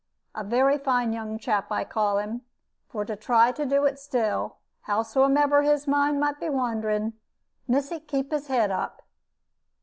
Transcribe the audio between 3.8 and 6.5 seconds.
it still, howsomever his mind might be